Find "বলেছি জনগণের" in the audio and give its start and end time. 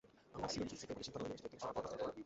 0.95-1.21